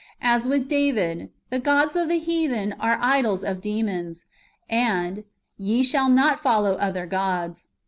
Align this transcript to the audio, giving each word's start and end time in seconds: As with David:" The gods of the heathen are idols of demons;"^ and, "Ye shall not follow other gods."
As 0.23 0.47
with 0.47 0.67
David:" 0.67 1.29
The 1.51 1.59
gods 1.59 1.95
of 1.95 2.09
the 2.09 2.17
heathen 2.17 2.73
are 2.79 2.97
idols 3.03 3.43
of 3.43 3.61
demons;"^ 3.61 4.25
and, 4.67 5.25
"Ye 5.59 5.83
shall 5.83 6.09
not 6.09 6.39
follow 6.39 6.73
other 6.73 7.05
gods." 7.05 7.67